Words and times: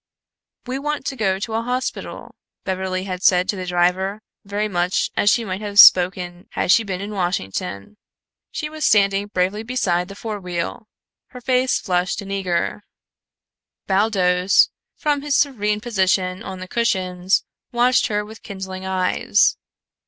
"We 0.65 0.79
want 0.79 1.05
to 1.05 1.15
go 1.15 1.37
to 1.37 1.53
a 1.53 1.61
hospital," 1.61 2.33
Beverly 2.63 3.03
had 3.03 3.21
said 3.21 3.47
to 3.49 3.55
the 3.55 3.67
driver, 3.67 4.23
very 4.43 4.67
much 4.67 5.11
as 5.15 5.29
she 5.29 5.45
might 5.45 5.61
have 5.61 5.79
spoken 5.79 6.47
had 6.53 6.71
she 6.71 6.83
been 6.83 7.01
in 7.01 7.11
Washington. 7.13 7.97
She 8.49 8.67
was 8.67 8.83
standing 8.83 9.27
bravely 9.27 9.61
beside 9.61 10.07
the 10.07 10.15
forewheel, 10.15 10.87
her 11.27 11.41
face 11.41 11.79
flushed 11.79 12.19
and 12.19 12.31
eager. 12.31 12.81
Baldos, 13.85 14.71
from 14.95 15.21
his 15.21 15.35
serene 15.37 15.79
position 15.81 16.41
on 16.41 16.57
the 16.57 16.67
cushions, 16.67 17.43
watched 17.71 18.07
her 18.07 18.25
with 18.25 18.41
kindling 18.41 18.83
eyes. 18.87 19.55